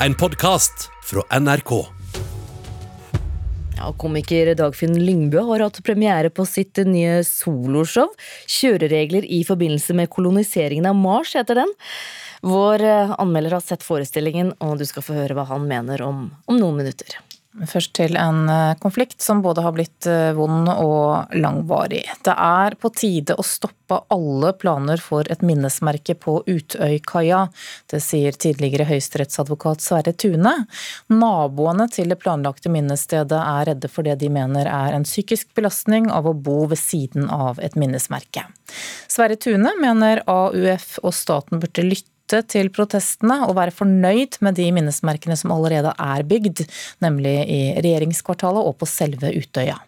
[0.00, 1.86] en podkast fra NRK.
[3.76, 8.12] Ja, komiker Dagfinn Lyngbø har hatt premiere på sitt nye soloshow.
[8.46, 11.72] 'Kjøreregler i forbindelse med koloniseringen av Mars' heter den.
[12.44, 16.28] Vår eh, anmelder har sett forestillingen, og du skal få høre hva han mener om,
[16.46, 17.16] om noen minutter.
[17.64, 22.02] Først til en eh, konflikt som både har blitt eh, vond og langvarig.
[22.26, 27.46] Det er på tide å stoppe alle planer for et minnesmerke på Utøykaia.
[27.88, 30.52] Det sier tidligere høyesterettsadvokat Sverre Tune.
[31.08, 36.10] Naboene til det planlagte minnestedet er redde for det de mener er en psykisk belastning
[36.12, 38.44] av å bo ved siden av et minnesmerke.
[39.08, 44.56] Sverre Tune mener AUF og staten burde lytte lytte til protestene og være fornøyd med
[44.58, 46.66] de minnesmerkene som allerede er bygd,
[47.00, 49.78] nemlig i regjeringskvartalet og på selve Utøya.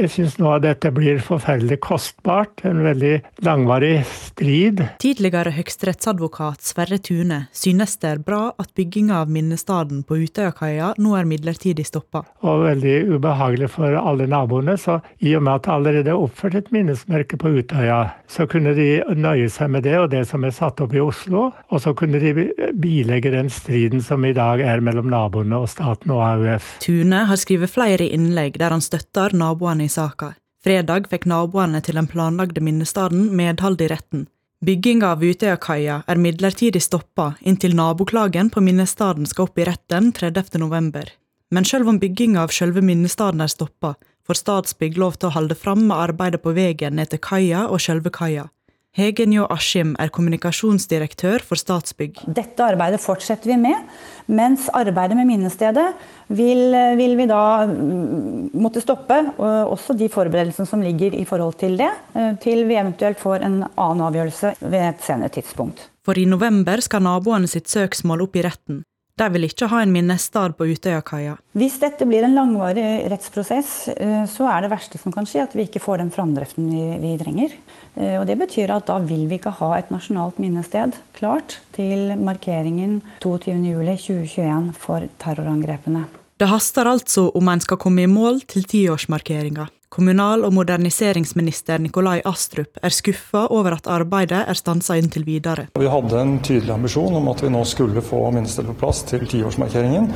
[0.00, 4.78] Jeg syns nå at dette blir forferdelig kostbart, en veldig langvarig strid.
[5.02, 11.12] Tidligere høyesterettsadvokat Sverre Tune synes det er bra at bygginga av minnestaden på Utøyakaia nå
[11.18, 12.22] er midlertidig stoppa.
[12.40, 16.56] Og veldig ubehagelig for alle naboene, så i og med at det allerede er oppført
[16.62, 18.88] et minnesmerke på Utøya, så kunne de
[19.20, 22.22] nøye seg med det og det som er satt opp i Oslo, og så kunne
[22.24, 22.48] de
[22.80, 26.78] bilegge den striden som i dag er mellom naboene og staten og AUF.
[26.88, 30.34] Tune har skrevet flere innlegg der han støtter naboene i saka.
[30.64, 34.26] Fredag fikk naboene til den planlagde minnestaden medhold i retten.
[34.60, 40.58] Bygginga av Utøyakaia er midlertidig stoppa inntil naboklagen på minnestaden skal opp i retten 30.
[40.60, 41.08] november.
[41.50, 43.94] Men selv om bygginga av selve minnestaden er stoppa,
[44.26, 47.80] får Statsbygg lov til å holde fram med arbeidet på veien ned til kaia og
[47.80, 48.50] selve kaia.
[48.98, 52.24] Hegen Jo Askim er kommunikasjonsdirektør for Statsbygg.
[52.26, 53.84] Dette arbeidet fortsetter vi med,
[54.26, 55.84] mens arbeidet med minnestedet
[56.26, 59.20] vil, vil vi da mm, måtte stoppe.
[59.38, 63.60] Også de forberedelsene som ligger i forhold til det, eh, til vi eventuelt får en
[63.68, 65.86] annen avgjørelse ved et senere tidspunkt.
[66.02, 68.82] For i november skal naboene sitt søksmål opp i retten.
[69.20, 71.34] De vil ikke ha en minnestad på Utøyakaia.
[71.58, 75.56] Hvis dette blir en langvarig rettsprosess, eh, så er det verste som kan skje at
[75.56, 77.52] vi ikke får den framdriften vi, vi trenger.
[77.96, 82.14] Eh, og Det betyr at da vil vi ikke ha et nasjonalt minnested klart til
[82.16, 86.06] markeringen 22.07.2021 for terrorangrepene.
[86.40, 89.68] Det haster altså om en skal komme i mål til tiårsmarkeringa.
[89.90, 95.64] Kommunal- og moderniseringsminister Nikolai Astrup er skuffa over at arbeidet er stansa inntil videre.
[95.74, 99.26] Vi hadde en tydelig ambisjon om at vi nå skulle få minnestedet på plass til
[99.26, 100.06] tiårsmarkeringen.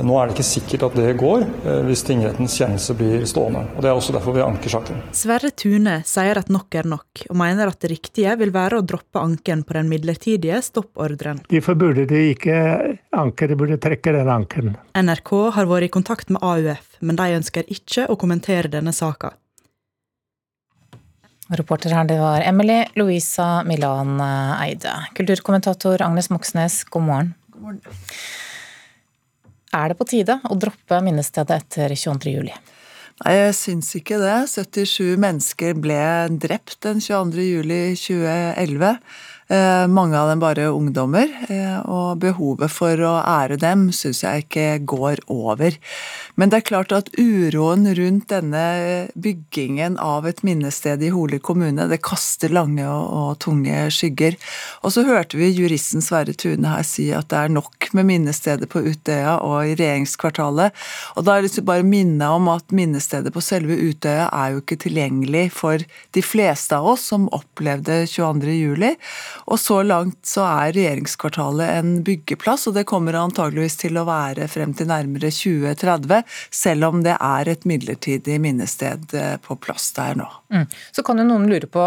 [0.00, 3.66] Nå er det ikke sikkert at det går, eh, hvis tingrettens kjennelse blir stående.
[3.76, 5.02] og Det er også derfor vi anker saken.
[5.12, 8.86] Sverre Tune sier at nok er nok, og mener at det riktige vil være å
[8.86, 11.44] droppe anken på den midlertidige stoppordren.
[11.52, 14.76] Derfor burde de ikke anke, de burde trekke den anken.
[14.96, 19.34] NRK har vært i kontakt med AUF, men de ønsker ikke å kommentere denne saka.
[21.52, 24.94] Reporter her, det var Emily Louisa Milan Eide.
[25.18, 27.34] Kulturkommentator Agnes Moxnes, god morgen.
[27.52, 27.82] God morgen.
[29.72, 32.32] Er det på tide å droppe minnestedet etter 22.
[32.34, 32.54] juli?
[33.22, 34.38] Nei, jeg syns ikke det.
[34.52, 36.00] 77 mennesker ble
[36.42, 37.44] drept den 22.
[37.46, 38.96] juli 2011.
[39.52, 44.46] Eh, mange av dem bare ungdommer, eh, og behovet for å ære dem syns jeg
[44.46, 45.76] ikke går over.
[46.40, 51.84] Men det er klart at uroen rundt denne byggingen av et minnested i Hole kommune,
[51.90, 54.38] det kaster lange og, tunge skygger.
[54.84, 58.70] Og så hørte vi juristen Sverre Tune her si at det er nok med minnestedet
[58.72, 60.72] på Utøya og i regjeringskvartalet.
[61.16, 64.54] Og da har jeg lyst til bare minne om at minnestedet på selve Utøya er
[64.54, 65.84] jo ikke tilgjengelig for
[66.16, 68.56] de fleste av oss som opplevde 22.
[68.56, 68.94] juli.
[69.50, 74.48] Og så langt så er regjeringskvartalet en byggeplass, og det kommer antageligvis til å være
[74.50, 76.22] frem til nærmere 2030,
[76.52, 80.28] selv om det er et midlertidig minnested eh, på plass der nå.
[80.52, 80.66] Mm.
[80.94, 81.86] Så kan jo noen lure på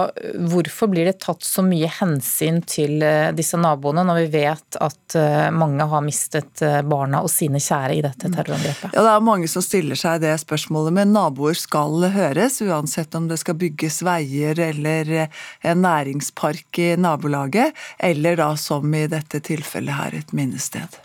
[0.50, 5.18] hvorfor blir det tatt så mye hensyn til eh, disse naboene, når vi vet at
[5.20, 8.92] eh, mange har mistet barna og sine kjære i dette terrorangrepet?
[8.92, 13.30] Ja, det er mange som stiller seg det spørsmålet, men naboer skal høres, uansett om
[13.30, 19.44] det skal bygges veier eller en næringspark i nabolaget laget, eller da som i dette
[19.44, 21.02] tilfellet her et minnested.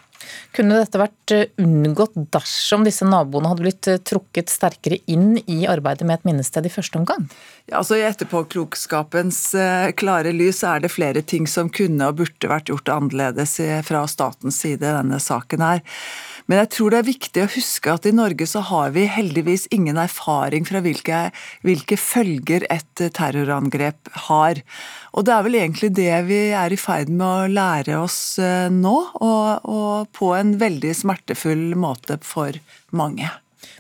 [0.55, 5.63] Kunne dette vært eh, unngått dersom disse naboene hadde blitt eh, trukket sterkere inn i
[5.71, 7.29] arbeidet med et minnested i første omgang?
[7.71, 12.51] Ja, altså I etterpåklokskapens eh, klare lys er det flere ting som kunne og burde
[12.53, 13.57] vært gjort annerledes
[13.87, 15.85] fra statens side i denne saken her.
[16.51, 19.69] Men jeg tror det er viktig å huske at i Norge så har vi heldigvis
[19.71, 21.21] ingen erfaring fra hvilke,
[21.63, 24.59] hvilke følger et terrorangrep har.
[25.15, 28.67] Og det er vel egentlig det vi er i ferd med å lære oss eh,
[28.67, 32.59] nå, og, og på en veldig smertefull måte for
[32.99, 33.31] mange.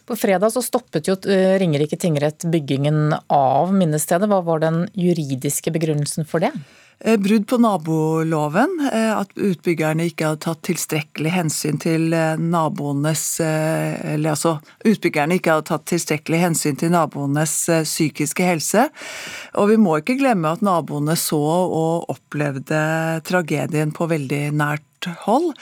[0.06, 4.30] På fredag så stoppet jo eh, Ringerike tingrett byggingen av minnestedet.
[4.30, 6.54] Hva var den juridiske begrunnelsen for det?
[7.04, 13.22] Eh, brudd på naboloven, eh, at utbyggerne ikke hadde tatt tilstrekkelig hensyn til eh, naboenes
[13.40, 17.54] Eller altså utbyggerne ikke hadde tatt tilstrekkelig hensyn til naboenes
[17.88, 18.84] psykiske helse.
[19.56, 22.82] Og vi må ikke glemme at naboene så og opplevde
[23.24, 25.54] tragedien på veldig nært hold.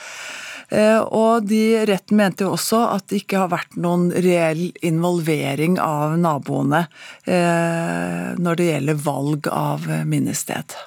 [0.69, 6.13] Og de retten mente jo også at det ikke har vært noen reell involvering av
[6.21, 6.83] naboene
[7.25, 10.77] når det gjelder valg av minnested.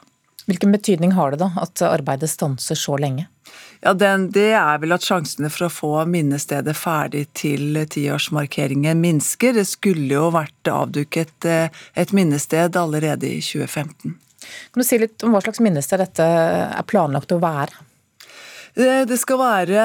[0.48, 3.28] Hvilken betydning har det da at arbeidet stanser så lenge?
[3.82, 9.54] Ja, den, Det er vel at sjansene for å få minnestedet ferdig til tiårsmarkeringen minsker.
[9.58, 14.18] Det skulle jo vært avduket eh, et minnested allerede i 2015.
[14.72, 17.82] Kan du si litt om hva slags minnested dette er planlagt å være?
[18.72, 19.80] Eh, det skal være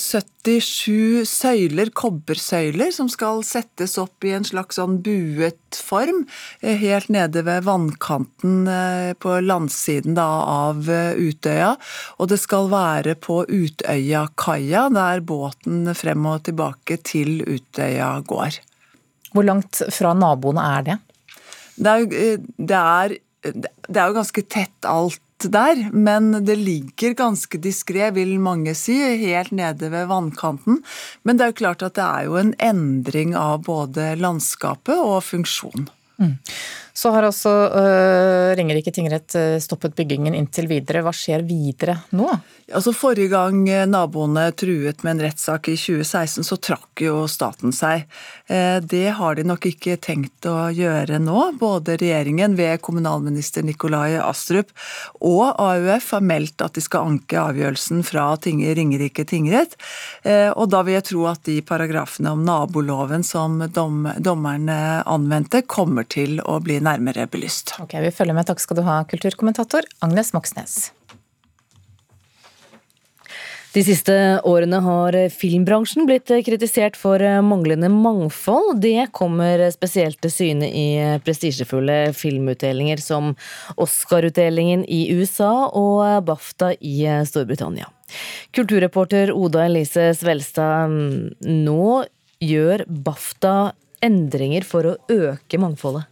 [0.00, 6.22] 77 eh, søyler, kobbersøyler, som skal settes opp i en slags sånn buet form.
[6.64, 8.64] Eh, helt nede ved vannkanten
[9.20, 11.74] på landsiden da, av Utøya.
[12.16, 18.62] Og det skal være på Utøyakaia, der båten frem og tilbake til Utøya går.
[19.32, 20.96] Hvor langt fra naboene er det?
[21.76, 23.14] Det er, det er,
[23.44, 25.20] det er jo ganske tett alt
[25.50, 30.82] der, men det ligger ganske diskré, vil mange si, helt nede ved vannkanten.
[31.22, 35.22] Men det er jo klart at det er jo en endring av både landskapet og
[35.26, 35.88] funksjon.
[36.22, 36.36] Mm.
[36.94, 41.00] Så har også uh, Ringerike tingrett øh, stoppet byggingen inntil videre.
[41.04, 42.28] Hva skjer videre nå?
[42.72, 47.72] Altså Forrige gang øh, naboene truet med en rettssak i 2016, så trakk jo staten
[47.72, 48.04] seg.
[48.84, 51.38] Det har de nok ikke tenkt å gjøre nå.
[51.60, 54.74] Både regjeringen ved kommunalminister Nikolai Astrup
[55.24, 59.78] og AUF har meldt at de skal anke avgjørelsen fra Ringerike tingrett.
[60.58, 64.78] Og da vil jeg tro at de paragrafene om naboloven som dommerne
[65.08, 67.76] anvendte, kommer til å bli nærmere belyst.
[67.82, 68.48] Ok, Vi følger med.
[68.48, 70.90] Takk skal du ha, kulturkommentator Agnes Moxnes.
[73.72, 74.12] De siste
[74.44, 78.82] årene har filmbransjen blitt kritisert for manglende mangfold.
[78.84, 80.84] Det kommer spesielt til syne i
[81.24, 83.32] prestisjefulle filmutdelinger som
[83.80, 87.88] Oscar-utdelingen i USA og BAFTA i Storbritannia.
[88.52, 90.92] Kulturreporter Oda Elise Svelstad,
[91.40, 91.86] nå
[92.44, 93.56] gjør BAFTA
[94.04, 96.11] endringer for å øke mangfoldet?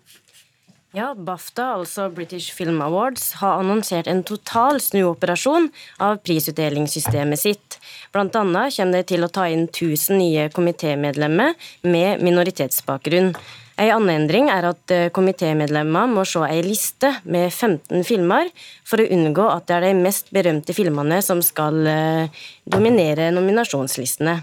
[0.91, 5.69] Ja, BAFTA, altså British Film Awards, har annonsert en total snuoperasjon
[6.03, 7.77] av prisutdelingssystemet sitt.
[8.11, 11.55] Blant annet kommer de til å ta inn 1000 nye komitémedlemmer
[11.87, 13.31] med minoritetsbakgrunn.
[13.81, 18.51] En annen endring er at eh, komitémedlemmer må se ei liste med 15 filmer,
[18.83, 24.41] for å unngå at det er de mest berømte filmene som skal eh, dominere nominasjonslistene.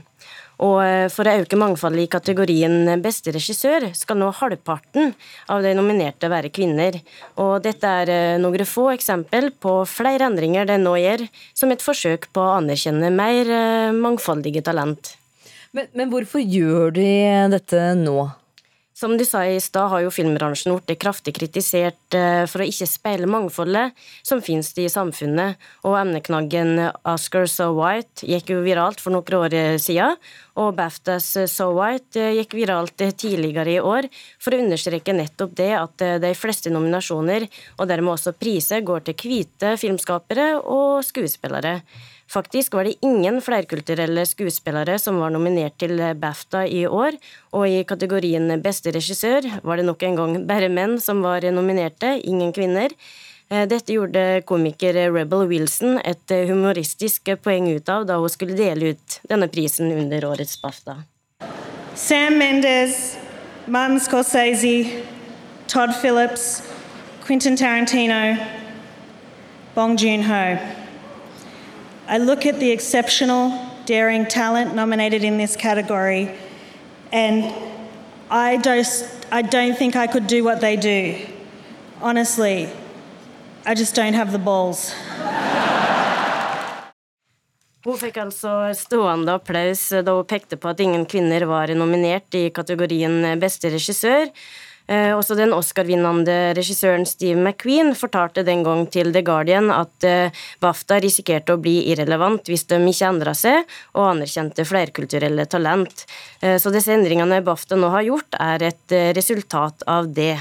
[0.63, 5.13] Og eh, for å øke mangfoldet i kategorien beste regissør, skal nå halvparten
[5.53, 6.97] av de nominerte være kvinner.
[7.43, 11.27] Og dette er eh, noen få eksempel på flere endringer de nå gjør,
[11.57, 15.13] som et forsøk på å anerkjenne mer eh, mangfoldige talent.
[15.77, 17.09] Men, men hvorfor gjør de
[17.53, 18.25] dette nå?
[18.97, 22.87] Som du sa i stad, har jo filmbransjen blitt kraftig kritisert eh, for å ikke
[22.89, 23.93] speile mangfoldet
[24.25, 29.77] som finnes i samfunnet, og emneknaggen Oscar So White gikk jo viralt for noen år
[29.77, 30.17] siden,
[30.57, 34.09] og BAFTAs So White gikk viralt tidligere i år
[34.41, 37.45] for å understreke nettopp det at de fleste nominasjoner,
[37.77, 41.83] og dermed også priser, går til hvite filmskapere og skuespillere.
[42.27, 47.15] Faktisk var det ingen flerkulturelle skuespillere som var nominert til BAFTA i år,
[47.55, 52.17] og i kategorien beste regissør var det nok en gang bare menn som var nominerte,
[52.27, 52.91] ingen kvinner.
[53.47, 58.91] Eh, dette gjorde komiker Rebel Wilson et humoristisk poeng ut av da hun skulle dele
[58.91, 60.97] ut denne prisen under årets BAFTA.
[61.95, 63.15] Sam Mendes,
[63.65, 65.03] Martin Scorsese,
[65.67, 66.61] Todd Phillips,
[67.25, 68.35] Quentin Tarantino,
[69.75, 70.86] Bong Joon-ho.
[72.09, 73.51] I look at the exceptional,
[73.85, 76.31] daring talent nominated in this category,
[77.11, 77.53] and
[78.29, 81.15] I just I don't think I could do what they do.
[82.01, 82.69] Honestly,
[83.65, 84.93] I just don't have the balls.
[87.83, 92.49] Hun fikk altså stående applaus da hun pekte på at ingen kvinner var nominert i
[92.55, 94.31] kategorien beste regissør,
[94.87, 101.01] også den Oscar-vinnende regissøren Steve McQueen fortalte den gang til The Guardian at eh, BAFTA
[101.03, 103.67] risikerte å bli irrelevant hvis de ikke endra seg
[103.97, 106.05] og anerkjente flerkulturelle talent.
[106.39, 110.37] Eh, så disse endringene BAFTA nå har gjort, er et resultat av det.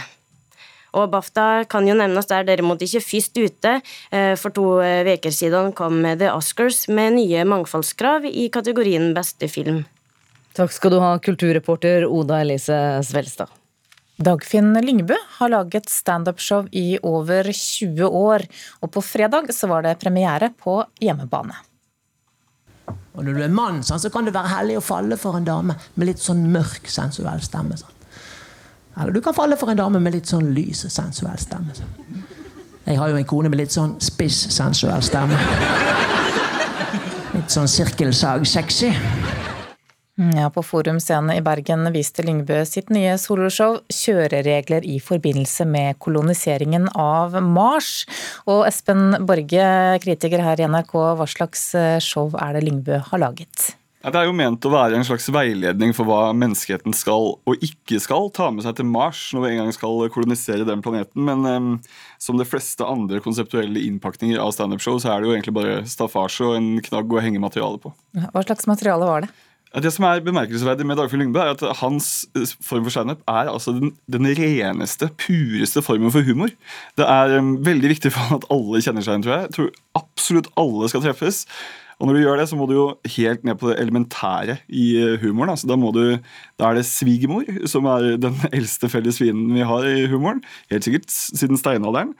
[0.96, 3.74] Og BAFTA kan jo nevnes der derimot ikke først ute.
[4.40, 9.82] For to uker siden kom The Oscars med nye mangfoldskrav i kategorien beste film.
[10.56, 13.52] Takk skal du ha, kulturreporter Oda Elise Svelstad.
[14.16, 18.46] Dagfinn Lyngbø har laget standupshow i over 20 år,
[18.80, 21.58] og på fredag så var det premiere på hjemmebane.
[23.16, 25.76] Og når du er mann, så kan det være heldig å falle for en dame
[25.94, 27.76] med litt sånn mørk, sensuell stemme.
[28.96, 31.76] Eller du kan falle for en dame med litt sånn lys, sensuell stemme.
[32.86, 35.36] Jeg har jo en kone med litt sånn spiss, sensuell stemme.
[37.36, 38.92] Litt sånn sirkelsag-sexy.
[40.16, 45.98] Ja, På Forum Scene i Bergen viste Lyngbø sitt nye soloshow 'Kjøreregler i forbindelse med
[46.00, 48.06] koloniseringen av Mars'.
[48.48, 49.66] Og Espen Borge,
[50.00, 53.76] kritiker her i NRK, hva slags eh, show er det Lyngbø har laget?
[54.06, 57.98] Det er jo ment å være en slags veiledning for hva menneskeheten skal og ikke
[58.00, 61.26] skal ta med seg til Mars når vi en gang skal kolonisere den planeten.
[61.26, 61.72] Men um,
[62.22, 66.46] som de fleste andre konseptuelle innpakninger av standup-show, så er det jo egentlig bare staffasje
[66.46, 67.92] og en knagg å henge materialet på.
[68.30, 69.32] Hva slags materiale var det?
[69.74, 73.50] Det som er bemerkelsesverdig med Dagfinn Lyngbø, er at hans eh, form for standup er
[73.50, 76.52] altså den, den, reneste, pureste formen for humor.
[76.96, 79.48] Det er um, veldig viktig for han at alle kjenner seg igjen, tror jeg.
[79.48, 81.42] Jeg tror absolutt alle skal treffes.
[81.96, 84.84] Og når du gjør det, så må du jo helt ned på det elementære i
[85.00, 85.54] eh, humoren.
[85.54, 86.18] Altså, da, du,
[86.60, 90.42] da, er det svigermor som er den eldste felles fienden vi har i humoren.
[90.72, 92.12] Helt sikkert siden steinalderen.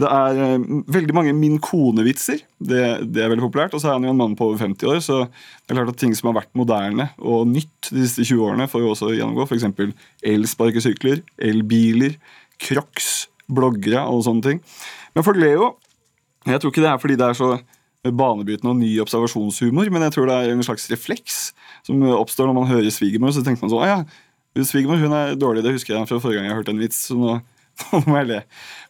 [0.00, 2.42] Det er uh, veldig mange min kone-vitser.
[2.58, 2.82] Det,
[3.14, 3.76] det, er veldig populært.
[3.78, 5.92] Og så er han jo en mann på over 50 år, så det er klart
[5.94, 9.12] at ting som har vært moderne og nytt de siste 20 årene, får vi også
[9.14, 9.46] gjennomgå.
[9.46, 9.68] F.eks.
[10.32, 12.18] elsparkesykler, elbiler,
[12.62, 13.12] crocs,
[13.46, 14.64] bloggere og sånne ting.
[15.14, 15.70] Men folk ler jo.
[16.48, 17.52] Jeg tror ikke det er fordi det er så
[18.10, 21.40] banebrytende og ny observasjonshumor, men jeg tror det er en slags refleks
[21.86, 23.30] som oppstår når man hører svigermor.
[23.34, 23.98] Så tenker man sånn Å ja,
[24.66, 26.98] svigermor hun er dårlig, det husker jeg fra forrige gang jeg hørte en vits.
[27.08, 27.36] så nå,
[27.92, 28.40] nå må jeg le.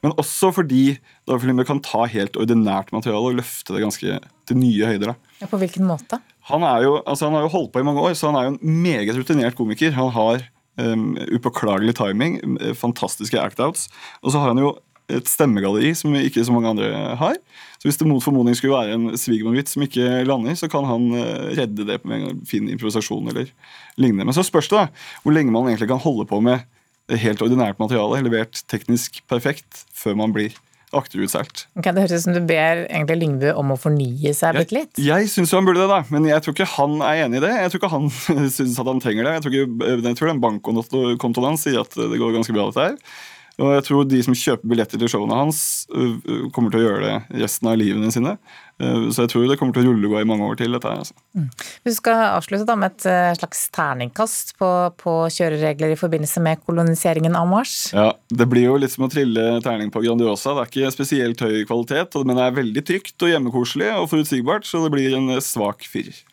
[0.05, 0.85] Men også fordi
[1.29, 5.13] Filmer kan ta helt ordinært materiale og løfte det ganske til nye høyder.
[5.43, 6.19] Ja, på hvilken måte?
[6.49, 8.49] Han, er jo, altså han har jo holdt på i mange år, så han er
[8.49, 9.95] jo en meget rutinert komiker.
[9.95, 10.47] Han har
[10.81, 12.41] um, upåklagelig timing,
[12.79, 13.87] fantastiske act-outs.
[14.25, 14.73] Og så har han jo
[15.11, 17.39] et stemmegalleri som ikke så mange andre har.
[17.81, 21.09] Så Hvis det mot formodning skulle være en svigermorvits som ikke lander, så kan han
[21.19, 23.51] eh, redde det med en fin improvisasjon eller
[23.99, 24.29] lignende.
[24.29, 24.87] Men så spørs det da,
[25.25, 26.63] hvor lenge man egentlig kan holde på med
[27.11, 30.55] helt ordinært materiale, levert teknisk perfekt, før man blir
[30.93, 31.67] akterutseilt.
[31.79, 34.75] Okay, det høres ut som du ber egentlig Lyngbø om å fornye seg litt?
[34.77, 37.45] Jeg, jeg syns han burde det, da, men jeg tror ikke han er enig i
[37.47, 37.53] det.
[37.65, 38.09] Jeg tror ikke han
[38.59, 39.37] syns at han trenger det.
[39.39, 42.91] Jeg tror, ikke, jeg tror den bankkontoen hans sier at det går ganske bra, dette
[42.91, 43.23] her.
[43.63, 45.63] Og jeg tror de som kjøper billetter til showene hans,
[45.95, 48.35] øh, øh, kommer til å gjøre det resten av livene sine.
[48.83, 51.05] Øh, så jeg tror det kommer til å rullegå i mange år til, dette her.
[51.05, 51.15] Altså.
[51.39, 51.47] Mm.
[51.87, 57.39] Vi skal avslutte da med et slags terningkast på, på, kjøreregler i forbindelse med koloniseringen
[57.39, 57.77] av Mars.
[57.95, 60.57] Ja, det blir jo litt som å trille terning på Grandiosa.
[60.57, 64.67] Det er ikke spesielt høy kvalitet, men det er veldig trygt og hjemmekoselig og forutsigbart,
[64.67, 66.25] så det blir en svak firer.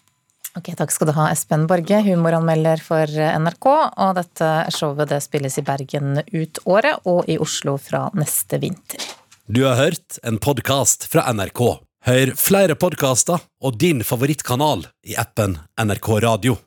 [0.59, 3.67] Ok, Takk skal du ha, Espen Borge, humoranmelder for NRK.
[3.71, 9.05] Og dette showet det spilles i Bergen ut året, og i Oslo fra neste vinter.
[9.47, 11.63] Du har hørt en podkast fra NRK.
[12.09, 16.59] Hør flere podkaster og din favorittkanal i appen NRK Radio.